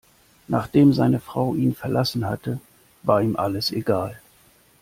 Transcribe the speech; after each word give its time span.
Nachdem 0.47 0.93
seine 0.93 1.19
Frau 1.19 1.53
ihn 1.53 1.75
verlassen 1.75 2.25
hatte, 2.25 2.59
war 3.03 3.21
ihm 3.21 3.35
alles 3.35 3.69
egal. 3.71 4.19